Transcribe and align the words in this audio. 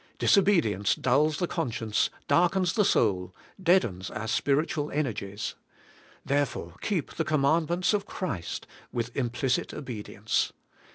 Disobedience 0.17 0.95
dulls 0.95 1.37
the 1.37 1.45
conscience, 1.45 2.09
darkens 2.27 2.73
the 2.73 2.83
soul, 2.83 3.35
deadens 3.61 4.09
our 4.09 4.27
spiritual 4.27 4.89
energies,— 4.89 5.53
therefore 6.25 6.73
keep 6.81 7.13
the 7.13 7.23
commandments 7.23 7.93
of 7.93 8.07
Christ 8.07 8.65
with 8.91 9.15
implicit 9.15 9.75
obedience. 9.75 10.53